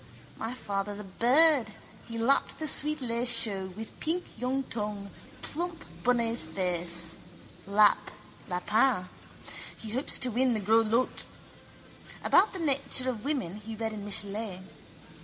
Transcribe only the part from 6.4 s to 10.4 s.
face. Lap, lapin. He hopes to